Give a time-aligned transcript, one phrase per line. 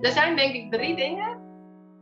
[0.00, 1.38] Er zijn denk ik drie dingen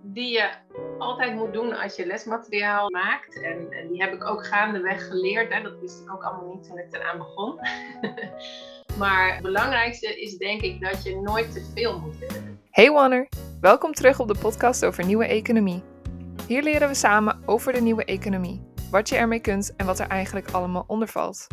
[0.03, 0.51] die je
[0.99, 3.43] altijd moet doen als je lesmateriaal maakt.
[3.43, 5.53] En, en die heb ik ook gaandeweg geleerd.
[5.53, 5.63] Hè.
[5.63, 7.61] Dat wist ik ook allemaal niet toen ik eraan begon.
[9.01, 12.61] maar het belangrijkste is denk ik dat je nooit te veel moet willen.
[12.71, 13.29] Hey Wanner,
[13.61, 15.83] welkom terug op de podcast over nieuwe economie.
[16.47, 20.09] Hier leren we samen over de nieuwe economie, wat je ermee kunt en wat er
[20.09, 21.47] eigenlijk allemaal onder valt.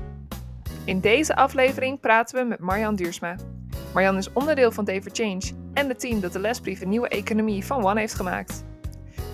[0.85, 3.35] In deze aflevering praten we met Marjan Duursma.
[3.93, 7.85] Marjan is onderdeel van for Change en het team dat de lesbrieven Nieuwe Economie van
[7.85, 8.63] One heeft gemaakt.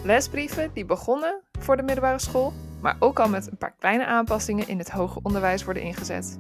[0.04, 4.68] Lesbrieven die begonnen voor de middelbare school, maar ook al met een paar kleine aanpassingen
[4.68, 6.40] in het hoger onderwijs worden ingezet.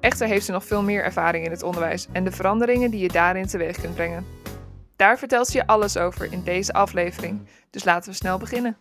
[0.00, 3.08] Echter heeft ze nog veel meer ervaring in het onderwijs en de veranderingen die je
[3.08, 4.26] daarin teweeg kunt brengen.
[4.96, 8.76] Daar vertelt ze je alles over in deze aflevering, dus laten we snel beginnen.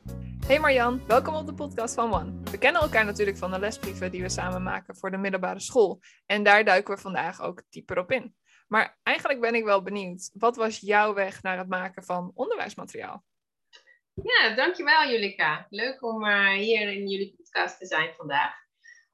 [0.48, 2.34] Hey Marjan, welkom op de podcast van One.
[2.52, 6.00] We kennen elkaar natuurlijk van de lesbrieven die we samen maken voor de middelbare school.
[6.26, 8.36] En daar duiken we vandaag ook dieper op in.
[8.72, 13.24] Maar eigenlijk ben ik wel benieuwd, wat was jouw weg naar het maken van onderwijsmateriaal?
[14.14, 15.68] Ja, dankjewel Julika.
[15.70, 18.54] Leuk om uh, hier in jullie podcast te zijn vandaag.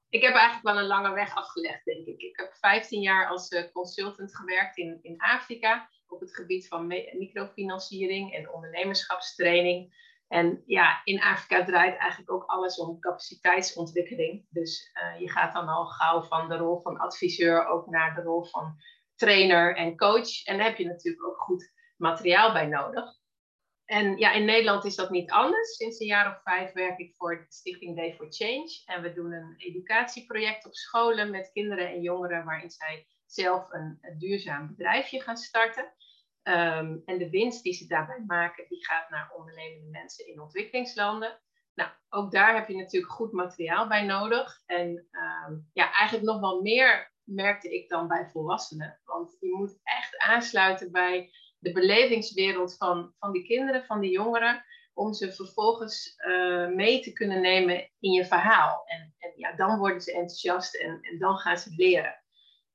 [0.09, 2.21] Ik heb eigenlijk wel een lange weg afgelegd, denk ik.
[2.21, 6.87] Ik heb 15 jaar als uh, consultant gewerkt in, in Afrika op het gebied van
[7.17, 10.05] microfinanciering en ondernemerschapstraining.
[10.27, 14.45] En ja, in Afrika draait eigenlijk ook alles om capaciteitsontwikkeling.
[14.49, 18.21] Dus uh, je gaat dan al gauw van de rol van adviseur ook naar de
[18.21, 18.75] rol van
[19.17, 20.45] trainer en coach.
[20.45, 23.15] En daar heb je natuurlijk ook goed materiaal bij nodig.
[23.85, 25.75] En ja, in Nederland is dat niet anders.
[25.75, 28.81] Sinds een jaar of vijf werk ik voor de Stichting Day for Change.
[28.85, 33.99] En we doen een educatieproject op scholen met kinderen en jongeren waarin zij zelf een,
[34.17, 35.93] duurzaam bedrijfje gaan starten.
[36.43, 41.41] Um, en de winst die ze daarbij maken, die gaat naar ondernemende mensen in ontwikkelingslanden.
[41.73, 44.61] Nou, ook daar heb je natuurlijk goed materiaal bij nodig.
[44.65, 48.99] En um, ja, eigenlijk nog wel meer merkte ik dan bij volwassenen.
[49.05, 54.63] Want je moet echt aansluiten bij de belevingswereld van, van die kinderen, van die jongeren,
[54.93, 58.83] om ze vervolgens uh, mee te kunnen nemen in je verhaal.
[58.85, 62.23] En, en ja, dan worden ze enthousiast en, en dan gaan ze leren.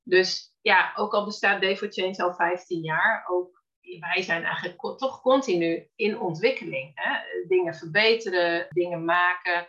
[0.03, 3.63] Dus ja, ook al bestaat Day for Change al 15 jaar, ook
[4.01, 6.93] wij zijn eigenlijk toch continu in ontwikkeling.
[6.95, 7.19] Hè?
[7.47, 9.69] Dingen verbeteren, dingen maken.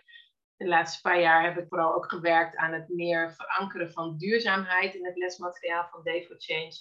[0.63, 4.95] De laatste paar jaar heb ik vooral ook gewerkt aan het meer verankeren van duurzaamheid
[4.95, 6.73] in het lesmateriaal van Day for Change.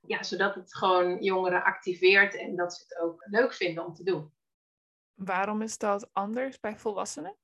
[0.00, 4.04] Ja, zodat het gewoon jongeren activeert en dat ze het ook leuk vinden om te
[4.04, 4.34] doen.
[5.14, 7.36] Waarom is dat anders bij volwassenen?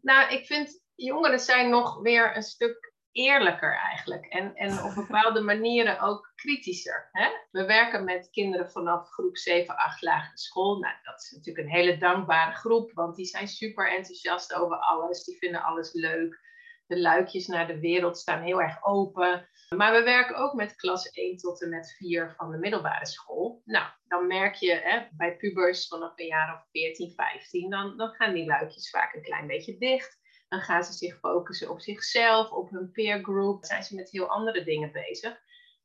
[0.00, 4.26] Nou, ik vind jongeren zijn nog weer een stuk eerlijker eigenlijk.
[4.26, 7.08] En, en op bepaalde manieren ook kritischer.
[7.12, 7.28] Hè?
[7.50, 10.78] We werken met kinderen vanaf groep 7, 8 lagere school.
[10.78, 15.24] Nou, dat is natuurlijk een hele dankbare groep, want die zijn super enthousiast over alles.
[15.24, 16.50] Die vinden alles leuk.
[16.86, 19.48] De luikjes naar de wereld staan heel erg open.
[19.76, 23.62] Maar we werken ook met klas 1 tot en met 4 van de middelbare school.
[23.64, 28.08] Nou, dan merk je hè, bij pubers vanaf een jaar of 14, 15, dan, dan
[28.08, 30.20] gaan die luikjes vaak een klein beetje dicht.
[30.52, 33.60] Dan gaan ze zich focussen op zichzelf, op hun peer group.
[33.60, 35.40] Dan zijn ze met heel andere dingen bezig.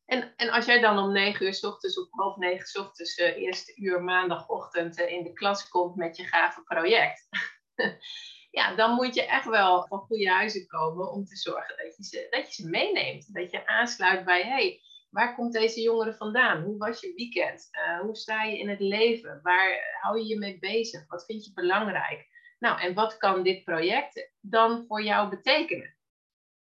[0.05, 3.17] En, en als jij dan om negen uur s ochtends, of half negen s ochtends,
[3.17, 7.27] uh, eerste uur maandagochtend uh, in de klas komt met je gave project.
[8.57, 12.03] ja, dan moet je echt wel van goede huizen komen om te zorgen dat je
[12.03, 13.33] ze, dat je ze meeneemt.
[13.33, 16.63] Dat je aansluit bij, hey, waar komt deze jongere vandaan?
[16.63, 17.69] Hoe was je weekend?
[17.71, 19.39] Uh, hoe sta je in het leven?
[19.43, 21.07] Waar hou je je mee bezig?
[21.07, 22.36] Wat vind je belangrijk?
[22.57, 25.95] Nou, en wat kan dit project dan voor jou betekenen?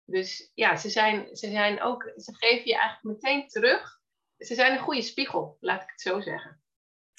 [0.04, 4.00] Dus ja, ze, zijn, ze, zijn ook, ze geven je eigenlijk meteen terug.
[4.38, 6.62] Ze zijn een goede spiegel, laat ik het zo zeggen.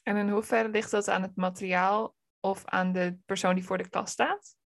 [0.03, 3.89] En in hoeverre ligt dat aan het materiaal of aan de persoon die voor de
[3.89, 4.57] klas staat?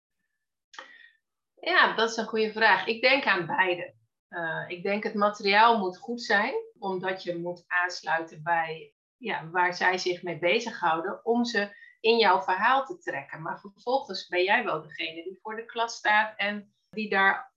[1.60, 2.86] Ja, dat is een goede vraag.
[2.86, 3.94] Ik denk aan beide.
[4.30, 9.74] Uh, ik denk het materiaal moet goed zijn, omdat je moet aansluiten bij ja, waar
[9.74, 13.42] zij zich mee bezighouden, om ze in jouw verhaal te trekken.
[13.42, 17.54] Maar vervolgens ben jij wel degene die voor de klas staat en die daar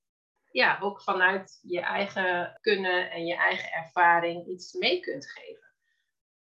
[0.51, 5.75] ja, ook vanuit je eigen kunnen en je eigen ervaring iets mee kunt geven.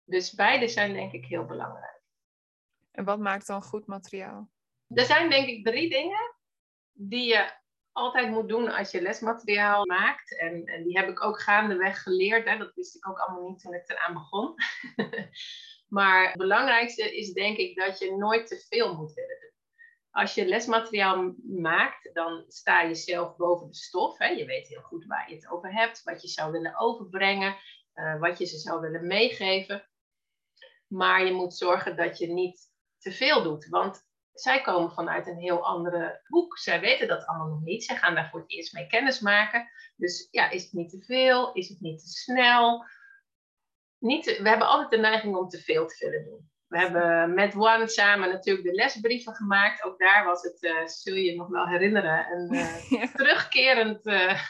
[0.03, 2.01] Dus beide zijn denk ik heel belangrijk.
[2.91, 4.49] En wat maakt dan goed materiaal?
[4.87, 6.35] Er zijn denk ik drie dingen
[6.93, 7.51] die je
[7.91, 10.37] altijd moet doen als je lesmateriaal maakt.
[10.37, 12.49] En, en die heb ik ook gaandeweg geleerd.
[12.49, 12.57] Hè.
[12.57, 14.55] Dat wist ik ook allemaal niet toen ik eraan begon.
[15.89, 19.49] Maar het belangrijkste is denk ik dat je nooit te veel moet willen doen.
[20.11, 24.17] Als je lesmateriaal maakt, dan sta je zelf boven de stof.
[24.17, 24.27] Hè.
[24.27, 27.55] Je weet heel goed waar je het over hebt, wat je zou willen overbrengen,
[27.95, 29.89] uh, wat je ze zou willen meegeven.
[30.87, 32.61] Maar je moet zorgen dat je niet
[32.97, 33.67] te veel doet.
[33.69, 36.57] Want zij komen vanuit een heel andere hoek.
[36.57, 37.83] Zij weten dat allemaal nog niet.
[37.83, 39.69] Zij gaan daar voor het eerst mee kennis maken.
[39.95, 41.53] Dus ja, is het niet te veel?
[41.53, 42.85] Is het niet te snel?
[43.99, 46.49] Niet, we hebben altijd de neiging om te veel te willen doen.
[46.67, 49.83] We hebben met One samen natuurlijk de lesbrieven gemaakt.
[49.83, 54.41] Ook daar was het, uh, zul je je nog wel herinneren, een uh, terugkerend uh,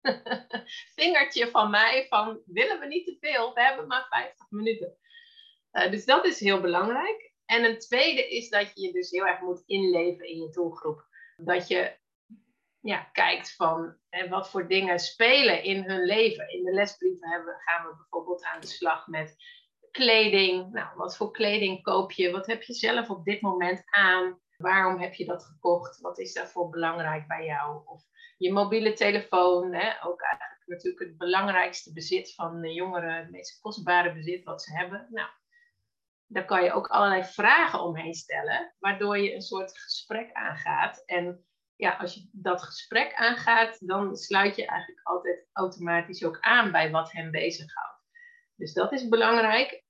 [0.96, 4.96] vingertje van mij van willen we niet te veel, we hebben maar 50 minuten.
[5.90, 7.32] dus dat is heel belangrijk.
[7.44, 11.06] En een tweede is dat je je dus heel erg moet inleven in je doelgroep.
[11.36, 11.96] Dat je
[12.80, 16.48] ja, kijkt van en wat voor dingen spelen in hun leven.
[16.48, 19.36] In de lesbrieven hebben, gaan we bijvoorbeeld aan de slag met
[19.90, 20.72] kleding.
[20.72, 22.30] Nou, wat voor kleding koop je?
[22.30, 24.40] Wat heb je zelf op dit moment aan?
[24.56, 26.00] Waarom heb je dat gekocht?
[26.00, 27.82] Wat is daarvoor belangrijk bij jou?
[27.86, 28.02] Of
[28.38, 30.04] je mobiele telefoon, hè?
[30.04, 34.76] ook eigenlijk natuurlijk het belangrijkste bezit van de jongeren, het meest kostbare bezit wat ze
[34.76, 35.06] hebben.
[35.10, 35.28] Nou,
[36.26, 41.02] daar kan je ook allerlei vragen omheen stellen, waardoor je een soort gesprek aangaat.
[41.06, 41.47] En
[41.78, 46.90] ja, als je dat gesprek aangaat, dan sluit je eigenlijk altijd automatisch ook aan bij
[46.90, 48.02] wat hem bezighoudt.
[48.54, 49.84] Dus dat is belangrijk.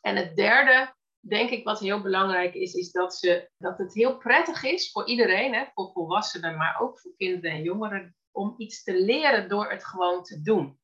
[0.00, 4.18] En het derde, denk ik, wat heel belangrijk is, is dat, ze, dat het heel
[4.18, 8.82] prettig is voor iedereen, hè, voor volwassenen, maar ook voor kinderen en jongeren, om iets
[8.82, 10.80] te leren door het gewoon te doen.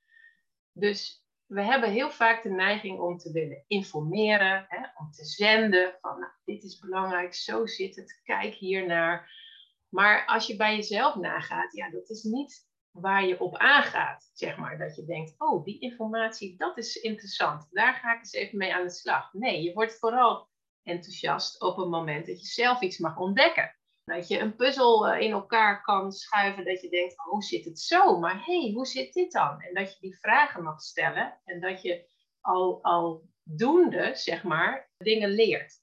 [0.72, 5.96] Dus we hebben heel vaak de neiging om te willen informeren, hè, om te zenden
[6.00, 9.46] van nou, dit is belangrijk, zo zit het, kijk hier naar.
[9.88, 14.56] Maar als je bij jezelf nagaat, ja, dat is niet waar je op aangaat, zeg
[14.56, 14.78] maar.
[14.78, 17.68] Dat je denkt, oh, die informatie, dat is interessant.
[17.70, 19.32] Daar ga ik eens even mee aan de slag.
[19.32, 20.48] Nee, je wordt vooral
[20.82, 23.76] enthousiast op het moment dat je zelf iets mag ontdekken.
[24.04, 27.64] Dat je een puzzel eh, in elkaar kan schuiven, dat je denkt, oh, hoe zit
[27.64, 28.18] het zo?
[28.18, 29.60] Maar hé, hey, hoe zit dit dan?
[29.60, 32.10] En dat je die vragen mag stellen en dat je
[32.40, 35.80] al, al doende, zeg maar, dingen leert.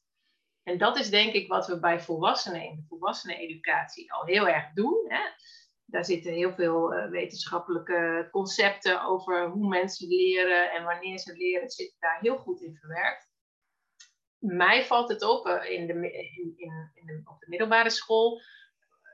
[0.66, 4.74] En dat is denk ik wat we bij volwassenen in de volwasseneneducatie al heel erg
[4.74, 5.06] doen.
[5.08, 5.22] Hè?
[5.86, 11.70] Daar zitten heel veel uh, wetenschappelijke concepten over hoe mensen leren en wanneer ze leren,
[11.70, 13.30] zitten daar heel goed in verwerkt.
[14.38, 18.42] Mij valt het op uh, in de, in, in, op de middelbare school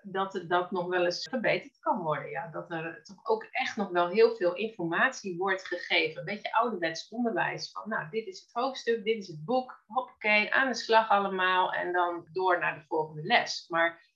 [0.03, 2.29] dat dat nog wel eens verbeterd kan worden.
[2.29, 2.47] Ja.
[2.47, 6.19] Dat er toch ook echt nog wel heel veel informatie wordt gegeven.
[6.19, 7.71] Een beetje ouderwets onderwijs.
[7.71, 9.83] Van nou, dit is het hoofdstuk, dit is het boek.
[9.87, 11.73] Hoppakee, aan de slag allemaal.
[11.73, 13.65] En dan door naar de volgende les.
[13.67, 14.09] Maar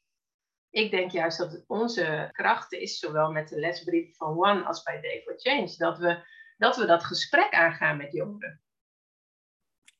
[0.70, 4.84] ik denk juist dat het onze krachten is, zowel met de lesbrief van One als
[4.84, 6.24] bij Day for Change, dat we
[6.58, 8.62] dat, we dat gesprek aangaan met jongeren.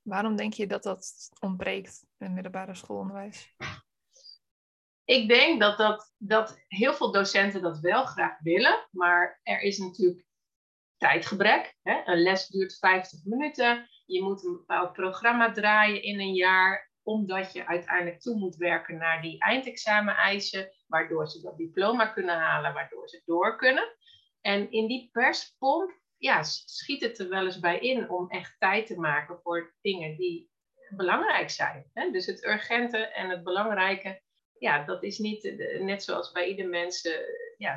[0.02, 3.56] Waarom denk je dat dat ontbreekt in middelbare schoolonderwijs?
[5.06, 9.78] Ik denk dat, dat, dat heel veel docenten dat wel graag willen, maar er is
[9.78, 10.26] natuurlijk
[10.98, 11.76] tijdgebrek.
[11.82, 12.02] Hè?
[12.06, 13.90] Een les duurt 50 minuten.
[14.06, 18.98] Je moet een bepaald programma draaien in een jaar, omdat je uiteindelijk toe moet werken
[18.98, 23.96] naar die eindexamen-eisen, waardoor ze dat diploma kunnen halen, waardoor ze door kunnen.
[24.42, 28.88] En in die perspomp ja, schiet het er wel eens bij in om echt tijd
[28.88, 30.50] te maken voor dingen die
[30.90, 31.90] belangrijk zijn.
[31.94, 32.12] Hè?
[32.12, 34.22] Dus het urgente en het belangrijke
[34.60, 37.20] ja, dat is niet, eh, net zoals bij ieder mens, eh,
[37.58, 37.76] ja,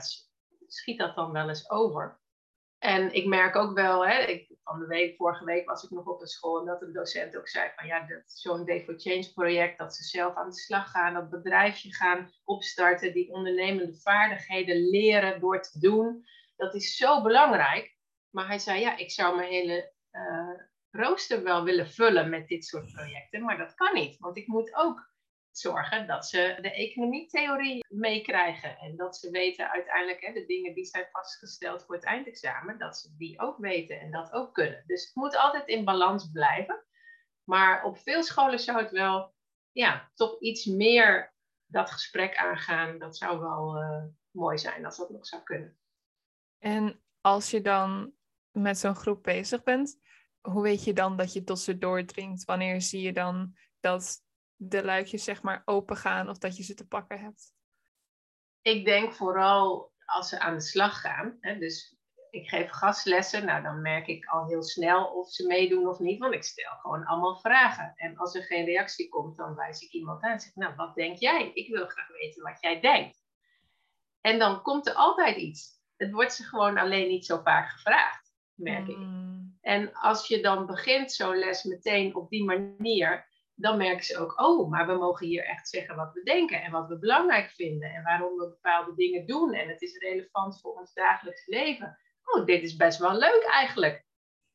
[0.67, 2.21] schiet dat dan wel eens over.
[2.79, 6.07] En ik merk ook wel, hè, ik, van de week, vorige week was ik nog
[6.07, 9.33] op een school en dat een docent ook zei van ja, zo'n Day for Change
[9.35, 14.89] project, dat ze zelf aan de slag gaan, dat bedrijfje gaan opstarten, die ondernemende vaardigheden
[14.89, 16.25] leren door te doen,
[16.57, 17.97] dat is zo belangrijk.
[18.31, 20.61] Maar hij zei ja, ik zou mijn hele uh,
[20.91, 24.75] rooster wel willen vullen met dit soort projecten, maar dat kan niet, want ik moet
[24.75, 25.11] ook
[25.59, 28.79] zorgen dat ze de economietheorie meekrijgen.
[28.79, 32.97] En dat ze weten uiteindelijk hè, de dingen die zijn vastgesteld voor het eindexamen, dat
[32.97, 34.85] ze die ook weten en dat ook kunnen.
[34.87, 36.85] Dus het moet altijd in balans blijven.
[37.45, 39.35] Maar op veel scholen zou het wel
[39.73, 41.35] ja, toch iets meer
[41.67, 42.99] dat gesprek aangaan.
[42.99, 45.79] Dat zou wel uh, mooi zijn als dat nog zou kunnen.
[46.59, 48.13] En als je dan
[48.51, 49.99] met zo'n groep bezig bent,
[50.41, 52.45] hoe weet je dan dat je tot ze doordringt?
[52.45, 54.27] Wanneer zie je dan dat
[54.61, 57.53] de luikjes zeg maar open gaan of dat je ze te pakken hebt?
[58.63, 61.37] Ik denk vooral als ze aan de slag gaan.
[61.41, 61.97] Hè, dus
[62.31, 66.19] ik geef gastlessen, nou dan merk ik al heel snel of ze meedoen of niet,
[66.19, 67.93] want ik stel gewoon allemaal vragen.
[67.97, 70.95] En als er geen reactie komt, dan wijs ik iemand aan en zeg, nou wat
[70.95, 71.51] denk jij?
[71.55, 73.27] Ik wil graag weten wat jij denkt.
[74.21, 75.77] En dan komt er altijd iets.
[75.97, 78.97] Het wordt ze gewoon alleen niet zo vaak gevraagd, merk ik.
[78.97, 79.59] Mm.
[79.61, 83.29] En als je dan begint zo'n les meteen op die manier,
[83.61, 86.71] dan merken ze ook, oh, maar we mogen hier echt zeggen wat we denken en
[86.71, 90.75] wat we belangrijk vinden en waarom we bepaalde dingen doen en het is relevant voor
[90.75, 91.99] ons dagelijks leven.
[92.25, 94.07] Oh, dit is best wel leuk eigenlijk.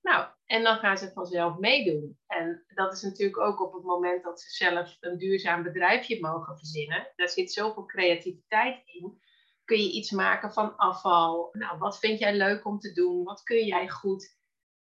[0.02, 2.20] Nou, en dan gaan ze vanzelf meedoen.
[2.28, 6.58] En dat is natuurlijk ook op het moment dat ze zelf een duurzaam bedrijfje mogen
[6.58, 7.12] verzinnen.
[7.16, 9.22] Daar zit zoveel creativiteit in.
[9.66, 11.50] Kun je iets maken van afval?
[11.52, 13.24] Nou, wat vind jij leuk om te doen?
[13.24, 14.38] Wat kun jij goed?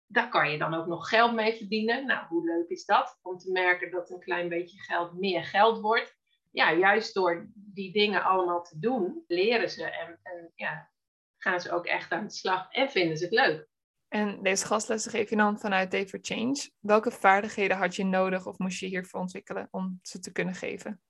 [0.06, 2.06] Daar kan je dan ook nog geld mee verdienen.
[2.06, 3.18] Nou, hoe leuk is dat?
[3.22, 6.16] Om te merken dat een klein beetje geld meer geld wordt.
[6.50, 10.90] Ja, juist door die dingen allemaal te doen, leren ze en, en ja,
[11.38, 13.68] gaan ze ook echt aan de slag en vinden ze het leuk.
[14.08, 16.70] En deze gastlessen geef je dan vanuit Day for Change.
[16.80, 21.00] Welke vaardigheden had je nodig of moest je hiervoor ontwikkelen om ze te kunnen geven?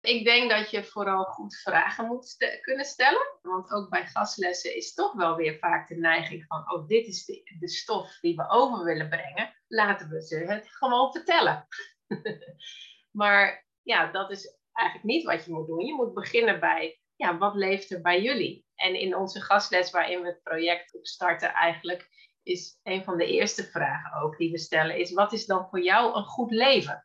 [0.00, 3.38] Ik denk dat je vooral goed vragen moet kunnen stellen.
[3.42, 7.24] Want ook bij gastlessen is toch wel weer vaak de neiging van: oh, dit is
[7.24, 9.54] de, de stof die we over willen brengen.
[9.66, 11.66] Laten we ze het gewoon vertellen.
[13.20, 15.84] maar ja, dat is eigenlijk niet wat je moet doen.
[15.84, 18.66] Je moet beginnen bij: ja, wat leeft er bij jullie?
[18.74, 22.08] En in onze gastles, waarin we het project opstarten, eigenlijk
[22.42, 25.82] is een van de eerste vragen ook die we stellen: is wat is dan voor
[25.82, 27.04] jou een goed leven?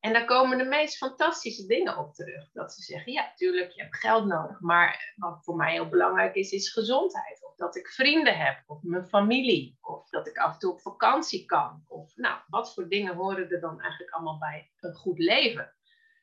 [0.00, 2.50] En daar komen de meest fantastische dingen op terug.
[2.52, 4.60] Dat ze zeggen, ja, tuurlijk, je hebt geld nodig.
[4.60, 7.44] Maar wat voor mij heel belangrijk is, is gezondheid.
[7.44, 9.78] Of dat ik vrienden heb, of mijn familie.
[9.80, 11.84] Of dat ik af en toe op vakantie kan.
[11.88, 15.74] Of nou, wat voor dingen horen er dan eigenlijk allemaal bij een goed leven?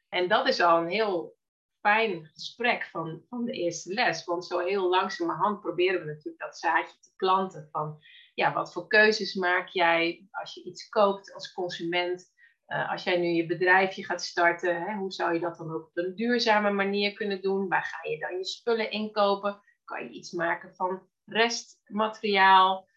[0.09, 1.37] En dat is al een heel
[1.79, 4.25] fijn gesprek van, van de eerste les.
[4.25, 7.67] Want zo heel langzamerhand proberen we natuurlijk dat zaadje te planten.
[7.71, 7.99] Van,
[8.33, 12.35] ja, wat voor keuzes maak jij als je iets koopt als consument?
[12.67, 15.85] Uh, als jij nu je bedrijfje gaat starten, hè, hoe zou je dat dan ook
[15.85, 17.67] op een duurzame manier kunnen doen?
[17.67, 19.61] Waar ga je dan je spullen inkopen?
[19.83, 22.87] Kan je iets maken van restmateriaal?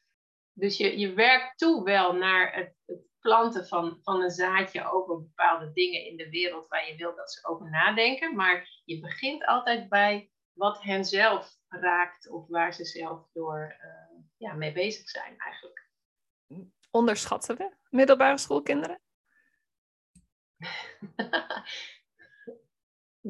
[0.52, 5.20] Dus je, je werkt toe wel naar het, het planten van, van een zaadje over
[5.20, 8.36] bepaalde dingen in de wereld waar je wilt dat ze over nadenken.
[8.36, 14.22] Maar je begint altijd bij wat hen zelf raakt of waar ze zelf door uh,
[14.36, 15.88] ja, mee bezig zijn eigenlijk.
[16.90, 19.00] Onderschatten we middelbare schoolkinderen?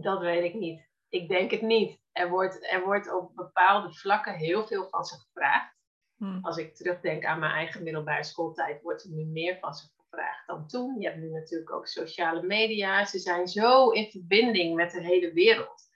[0.06, 0.88] dat weet ik niet.
[1.08, 2.00] Ik denk het niet.
[2.12, 5.78] Er wordt, er wordt op bepaalde vlakken heel veel van ze gevraagd.
[6.16, 6.38] Hmm.
[6.42, 10.46] Als ik terugdenk aan mijn eigen middelbare schooltijd, wordt er nu meer van ze gevraagd
[10.46, 11.00] dan toen.
[11.00, 13.04] Je hebt nu natuurlijk ook sociale media.
[13.04, 15.88] Ze zijn zo in verbinding met de hele wereld.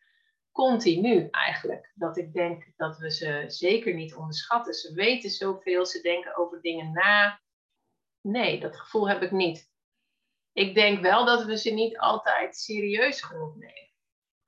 [0.52, 1.92] Continu eigenlijk.
[1.94, 4.74] Dat ik denk dat we ze zeker niet onderschatten.
[4.74, 7.40] Ze weten zoveel, ze denken over dingen na.
[8.20, 9.72] Nee, dat gevoel heb ik niet
[10.54, 13.92] ik denk wel dat we ze niet altijd serieus genoeg nemen.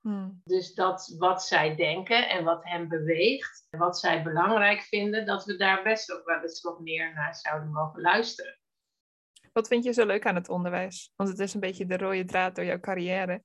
[0.01, 0.41] Hmm.
[0.43, 5.55] Dus dat wat zij denken en wat hen beweegt, wat zij belangrijk vinden, dat we
[5.55, 8.59] daar best ook wel eens wat meer naar zouden mogen luisteren.
[9.53, 11.11] Wat vind je zo leuk aan het onderwijs?
[11.15, 13.43] Want het is een beetje de rode draad door jouw carrière.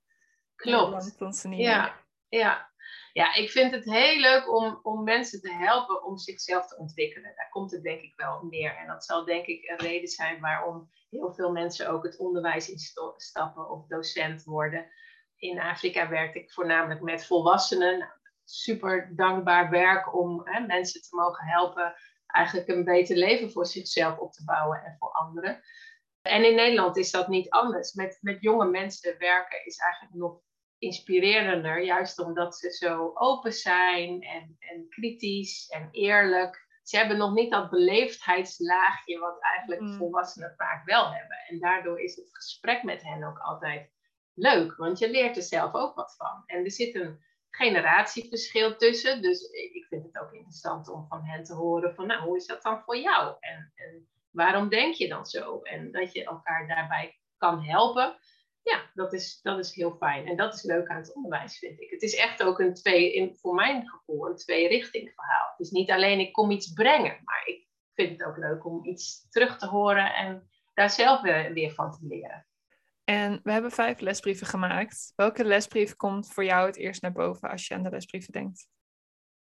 [0.54, 1.14] Klopt.
[1.50, 2.71] Ja, ja.
[3.12, 7.32] Ja, ik vind het heel leuk om, om mensen te helpen om zichzelf te ontwikkelen.
[7.36, 8.76] Daar komt het denk ik wel neer.
[8.76, 12.70] En dat zal denk ik een reden zijn waarom heel veel mensen ook het onderwijs
[12.70, 14.90] instappen of docent worden.
[15.36, 18.20] In Afrika werk ik voornamelijk met volwassenen.
[18.44, 21.94] Super dankbaar werk om hè, mensen te mogen helpen
[22.26, 25.62] eigenlijk een beter leven voor zichzelf op te bouwen en voor anderen.
[26.22, 27.92] En in Nederland is dat niet anders.
[27.92, 30.40] Met, met jonge mensen werken is eigenlijk nog
[30.82, 37.34] inspirerender, juist omdat ze zo open zijn en, en kritisch en eerlijk ze hebben nog
[37.34, 39.96] niet dat beleefdheidslaagje wat eigenlijk mm.
[39.96, 41.36] volwassenen vaak wel hebben.
[41.48, 43.90] En daardoor is het gesprek met hen ook altijd
[44.34, 46.42] leuk, want je leert er zelf ook wat van.
[46.46, 51.44] En er zit een generatieverschil tussen, dus ik vind het ook interessant om van hen
[51.44, 53.36] te horen van, nou, hoe is dat dan voor jou?
[53.40, 55.60] En, en waarom denk je dan zo?
[55.62, 58.16] En dat je elkaar daarbij kan helpen
[58.62, 60.26] ja, dat is, dat is heel fijn.
[60.26, 61.90] En dat is leuk aan het onderwijs, vind ik.
[61.90, 65.50] Het is echt ook een twee, in, voor mijn gevoel, een twee-richting verhaal.
[65.50, 68.84] Het is niet alleen ik kom iets brengen, maar ik vind het ook leuk om
[68.84, 72.46] iets terug te horen en daar zelf weer, weer van te leren.
[73.04, 75.12] En we hebben vijf lesbrieven gemaakt.
[75.16, 78.68] Welke lesbrief komt voor jou het eerst naar boven als je aan de lesbrieven denkt?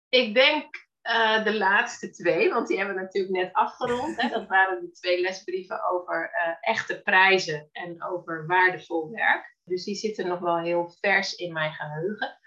[0.08, 4.20] Ik denk uh, de laatste twee, want die hebben we natuurlijk net afgerond.
[4.20, 4.28] Hè.
[4.28, 9.56] Dat waren de twee lesbrieven over uh, echte prijzen en over waardevol werk.
[9.64, 12.38] Dus die zitten nog wel heel vers in mijn geheugen.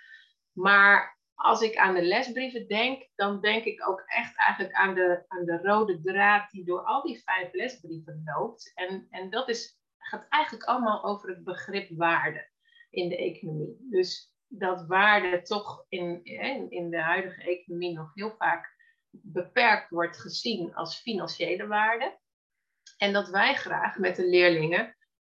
[0.51, 5.25] Maar als ik aan de lesbrieven denk, dan denk ik ook echt eigenlijk aan de,
[5.27, 8.71] aan de rode draad die door al die vijf lesbrieven loopt.
[8.75, 12.49] En, en dat is, gaat eigenlijk allemaal over het begrip waarde
[12.89, 13.87] in de economie.
[13.89, 16.23] Dus dat waarde toch in,
[16.69, 18.75] in de huidige economie nog heel vaak
[19.09, 22.19] beperkt wordt gezien als financiële waarde.
[22.97, 24.97] En dat wij graag met de leerlingen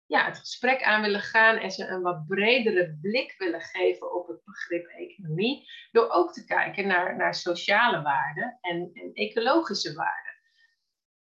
[0.10, 4.28] ja, het gesprek aan willen gaan en ze een wat bredere blik willen geven op
[4.28, 5.70] het begrip economie.
[5.92, 10.34] Door ook te kijken naar, naar sociale waarden en, en ecologische waarden.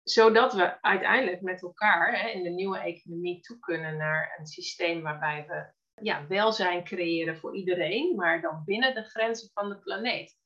[0.04, 5.02] Zodat we uiteindelijk met elkaar hè, in de nieuwe economie toe kunnen naar een systeem
[5.02, 10.38] waarbij we ja, welzijn creëren voor iedereen, maar dan binnen de grenzen van de planeet.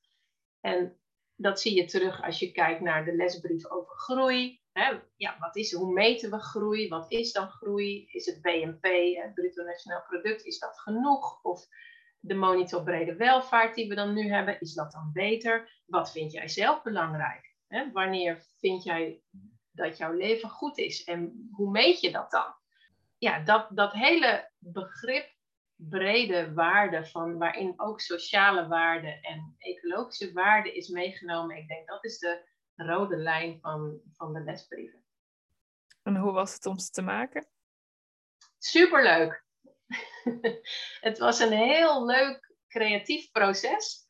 [0.60, 1.00] En
[1.36, 5.56] dat zie je terug als je kijkt naar de lesbrief over groei, Hè, ja, wat
[5.56, 6.88] is, hoe meten we groei?
[6.88, 8.06] Wat is dan groei?
[8.12, 8.84] Is het BNP,
[9.16, 11.44] het bruto nationaal product, is dat genoeg?
[11.44, 11.68] Of
[12.20, 15.82] de monitor brede welvaart die we dan nu hebben, is dat dan beter?
[15.86, 17.56] Wat vind jij zelf belangrijk?
[17.68, 17.92] Hè?
[17.92, 19.22] Wanneer vind jij
[19.72, 21.04] dat jouw leven goed is?
[21.04, 22.56] En hoe meet je dat dan?
[23.18, 25.36] Ja, dat, dat hele begrip
[25.90, 31.58] brede waarde van waarin ook sociale waarde en ecologische waarde is meegenomen.
[31.58, 32.44] Ik denk dat is de
[32.76, 35.04] rode lijn van, van de lesbrieven.
[36.04, 37.48] En hoe was het om ze te maken?
[38.58, 39.46] Superleuk.
[41.08, 44.10] het was een heel leuk creatief proces.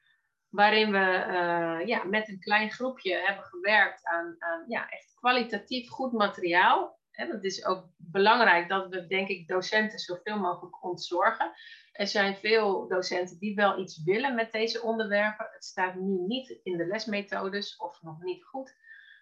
[0.50, 5.90] Waarin we uh, ja, met een klein groepje hebben gewerkt aan, aan ja, echt kwalitatief
[5.90, 7.00] goed materiaal.
[7.12, 11.52] En het is ook belangrijk dat we, denk ik, docenten zoveel mogelijk ontzorgen.
[11.92, 15.50] Er zijn veel docenten die wel iets willen met deze onderwerpen.
[15.52, 18.76] Het staat nu niet in de lesmethodes of nog niet goed.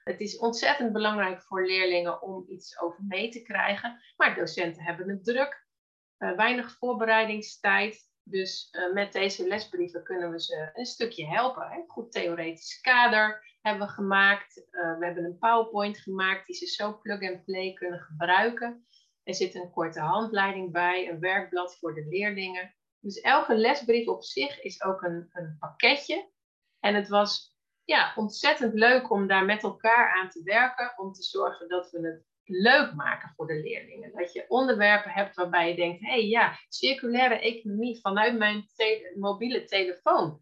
[0.03, 4.01] Het is ontzettend belangrijk voor leerlingen om iets over mee te krijgen.
[4.17, 5.67] Maar docenten hebben het druk,
[6.19, 8.08] uh, weinig voorbereidingstijd.
[8.29, 11.67] Dus uh, met deze lesbrieven kunnen we ze een stukje helpen.
[11.67, 11.83] Hè?
[11.87, 14.57] Goed theoretisch kader hebben we gemaakt.
[14.71, 18.87] Uh, we hebben een PowerPoint gemaakt die ze zo plug-and-play kunnen gebruiken.
[19.23, 22.75] Er zit een korte handleiding bij, een werkblad voor de leerlingen.
[22.99, 26.29] Dus elke lesbrief op zich is ook een, een pakketje.
[26.79, 30.93] En het was ja, ontzettend leuk om daar met elkaar aan te werken.
[30.97, 34.11] Om te zorgen dat we het leuk maken voor de leerlingen.
[34.15, 38.65] Dat je onderwerpen hebt waarbij je denkt: hé hey, ja, circulaire economie vanuit mijn
[39.15, 40.41] mobiele telefoon.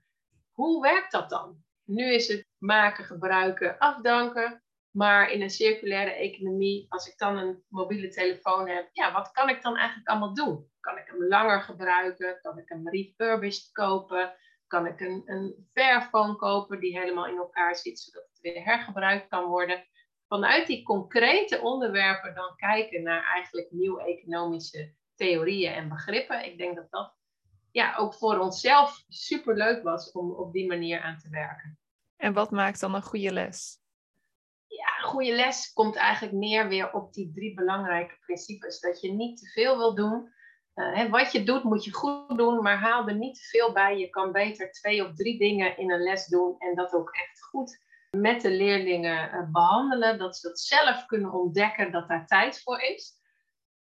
[0.52, 1.64] Hoe werkt dat dan?
[1.84, 4.62] Nu is het maken, gebruiken, afdanken.
[4.92, 9.50] Maar in een circulaire economie, als ik dan een mobiele telefoon heb, ja, wat kan
[9.50, 10.70] ik dan eigenlijk allemaal doen?
[10.80, 12.40] Kan ik hem langer gebruiken?
[12.42, 14.34] Kan ik hem refurbished kopen?
[14.68, 19.28] Kan ik een, een Fairphone kopen die helemaal in elkaar zit, zodat het weer hergebruikt
[19.28, 19.88] kan worden?
[20.28, 26.46] Vanuit die concrete onderwerpen dan kijken naar eigenlijk nieuwe economische theorieën en begrippen.
[26.46, 27.16] Ik denk dat dat
[27.72, 31.80] ja, ook voor onszelf super leuk was om op die manier aan te werken.
[32.16, 33.80] En wat maakt dan een goede les?
[34.68, 38.80] Ja, een goede les komt eigenlijk neer weer op die drie belangrijke principes.
[38.80, 40.36] Dat je niet te veel wil doen.
[40.76, 43.74] Uh, hè, wat je doet, moet je goed doen, maar haal er niet te veel
[43.74, 43.98] bij.
[43.98, 47.44] Je kan beter twee of drie dingen in een les doen en dat ook echt
[47.44, 50.18] goed met de leerlingen uh, behandelen.
[50.18, 53.16] Dat ze dat zelf kunnen ontdekken dat daar tijd voor is.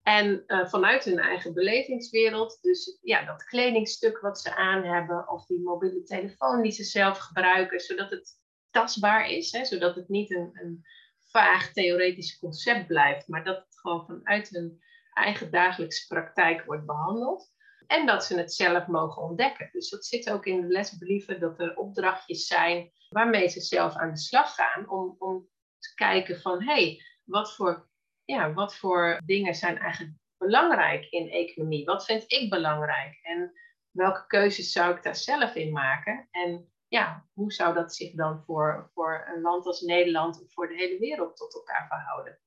[0.03, 5.47] En uh, vanuit hun eigen belevingswereld, dus ja, dat kledingstuk wat ze aan hebben, of
[5.47, 8.33] die mobiele telefoon die ze zelf gebruiken, zodat het
[8.71, 10.85] tastbaar is, hè, zodat het niet een, een
[11.31, 17.55] vaag theoretisch concept blijft, maar dat het gewoon vanuit hun eigen dagelijkse praktijk wordt behandeld.
[17.87, 19.69] En dat ze het zelf mogen ontdekken.
[19.73, 24.11] Dus dat zit ook in de lesbrieven, dat er opdrachtjes zijn waarmee ze zelf aan
[24.11, 27.88] de slag gaan om, om te kijken van hé, hey, wat voor
[28.27, 31.85] ja, wat voor dingen zijn eigenlijk belangrijk in economie?
[31.85, 33.19] Wat vind ik belangrijk?
[33.23, 33.53] En
[33.90, 36.29] welke keuzes zou ik daar zelf in maken?
[36.31, 40.69] En ja, hoe zou dat zich dan voor, voor een land als Nederland of voor
[40.69, 42.38] de hele wereld tot elkaar verhouden?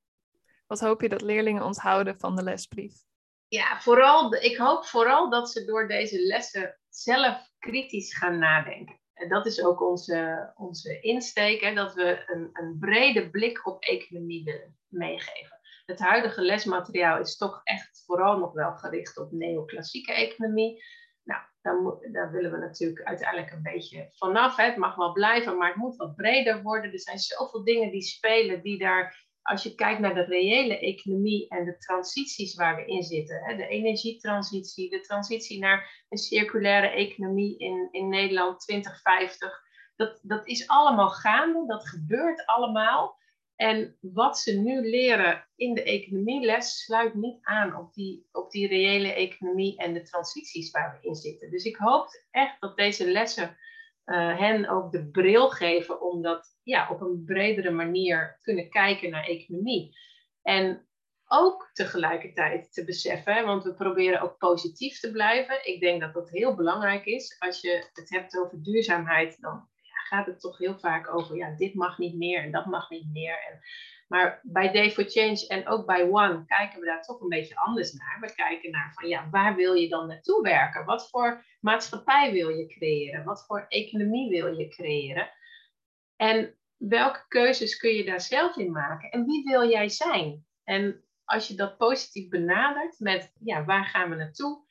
[0.67, 2.93] Wat hoop je dat leerlingen onthouden van de lesbrief?
[3.47, 8.99] Ja, vooral, ik hoop vooral dat ze door deze lessen zelf kritisch gaan nadenken.
[9.27, 14.43] Dat is ook onze, onze insteek, hè, dat we een, een brede blik op economie
[14.43, 20.83] willen meegeven het huidige lesmateriaal is toch echt vooral nog wel gericht op neoclassieke economie.
[21.23, 21.77] Nou, daar,
[22.11, 24.55] daar willen we natuurlijk uiteindelijk een beetje vanaf.
[24.55, 24.63] Hè.
[24.63, 26.91] Het mag wel blijven, maar het moet wat breder worden.
[26.91, 31.47] Er zijn zoveel dingen die spelen die daar, als je kijkt naar de reële economie
[31.47, 36.87] en de transities waar we in zitten, hè, de energietransitie, de transitie naar een circulaire
[36.87, 43.17] economie in, in Nederland 2050, dat, dat is allemaal gaande, dat gebeurt allemaal.
[43.55, 48.67] En wat ze nu leren in de economieles sluit niet aan op die, op die
[48.67, 51.51] reële economie en de transities waar we in zitten.
[51.51, 53.57] Dus ik hoop echt dat deze lessen
[54.09, 59.09] uh, hen ook de bril geven om dat ja, op een bredere manier kunnen kijken
[59.09, 59.97] naar economie.
[60.41, 60.87] En
[61.27, 65.67] ook tegelijkertijd te beseffen, want we proberen ook positief te blijven.
[65.67, 67.35] Ik denk dat dat heel belangrijk is.
[67.39, 69.69] Als je het hebt over duurzaamheid, dan
[70.09, 73.11] gaat het toch heel vaak over, ja, dit mag niet meer en dat mag niet
[73.11, 73.39] meer.
[73.49, 73.59] En,
[74.07, 77.55] maar bij Day for Change en ook bij One kijken we daar toch een beetje
[77.55, 78.17] anders naar.
[78.21, 80.85] We kijken naar van, ja, waar wil je dan naartoe werken?
[80.85, 83.23] Wat voor maatschappij wil je creëren?
[83.23, 85.29] Wat voor economie wil je creëren?
[86.15, 89.09] En welke keuzes kun je daar zelf in maken?
[89.09, 90.45] En wie wil jij zijn?
[90.63, 94.67] En als je dat positief benadert met, ja, waar gaan we naartoe?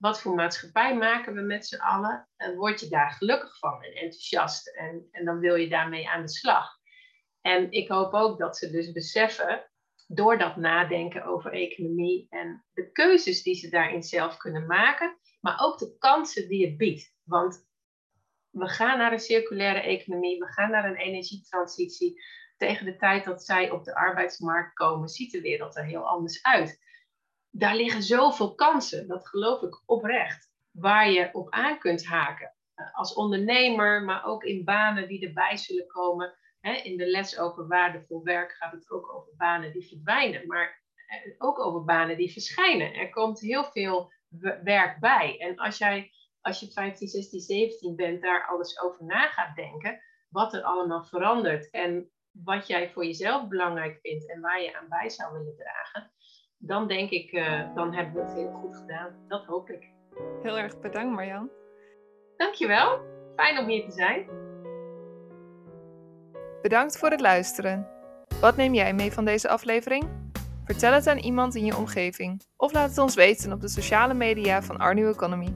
[0.00, 2.28] Wat voor maatschappij maken we met z'n allen?
[2.36, 6.22] En word je daar gelukkig van en enthousiast en, en dan wil je daarmee aan
[6.22, 6.78] de slag.
[7.40, 9.70] En ik hoop ook dat ze dus beseffen,
[10.06, 15.60] door dat nadenken over economie en de keuzes die ze daarin zelf kunnen maken, maar
[15.60, 17.14] ook de kansen die het biedt.
[17.22, 17.68] Want
[18.50, 22.22] we gaan naar een circulaire economie, we gaan naar een energietransitie.
[22.56, 26.42] Tegen de tijd dat zij op de arbeidsmarkt komen, ziet de wereld er heel anders
[26.42, 26.78] uit.
[27.50, 32.54] Daar liggen zoveel kansen, dat geloof ik oprecht, waar je op aan kunt haken.
[32.92, 36.34] Als ondernemer, maar ook in banen die erbij zullen komen.
[36.82, 41.34] In de les over waardevol werk gaat het ook over banen die verdwijnen, maar eh,
[41.38, 42.94] ook over banen die verschijnen.
[42.94, 44.12] Er komt heel veel
[44.62, 45.38] werk bij.
[45.38, 46.10] En als jij
[46.40, 51.04] als je 15, 16, 17 bent, daar alles over na gaat denken, wat er allemaal
[51.04, 55.56] verandert en wat jij voor jezelf belangrijk vindt en waar je aan bij zou willen
[55.56, 56.12] dragen,
[56.60, 59.14] dan denk ik, uh, dan hebben we het heel goed gedaan.
[59.28, 59.88] Dat hoop ik.
[60.42, 61.50] Heel erg bedankt Marjan.
[62.36, 63.00] Dankjewel.
[63.36, 64.26] Fijn om hier te zijn.
[66.62, 67.88] Bedankt voor het luisteren.
[68.40, 70.08] Wat neem jij mee van deze aflevering?
[70.64, 74.14] Vertel het aan iemand in je omgeving of laat het ons weten op de sociale
[74.14, 75.52] media van Our New Economy.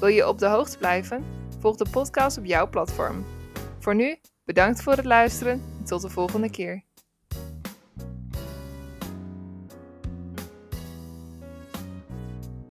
[0.00, 1.24] Wil je op de hoogte blijven?
[1.58, 3.24] Volg de podcast op jouw platform.
[3.78, 6.85] Voor nu, bedankt voor het luisteren en tot de volgende keer.